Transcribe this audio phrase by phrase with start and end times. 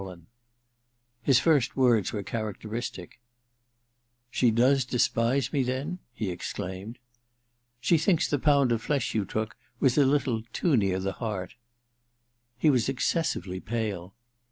[0.01, 0.17] I
[1.25, 3.19] 278 THE DILETTANTE His first words were characteristic:
[3.75, 6.97] * She Jaes despise me, then?' he exclaimed.
[7.79, 11.53] She thinks the pound of flesh you took was a little too near the heart/
[12.57, 14.15] He was excessively pale.